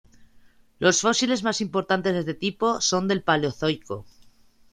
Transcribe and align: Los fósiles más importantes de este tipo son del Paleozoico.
Los 0.79 1.01
fósiles 1.01 1.43
más 1.43 1.61
importantes 1.61 2.13
de 2.15 2.19
este 2.21 2.33
tipo 2.33 2.81
son 2.81 3.07
del 3.07 3.21
Paleozoico. 3.21 4.03